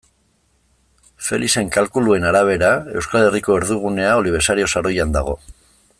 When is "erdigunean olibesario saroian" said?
3.61-5.17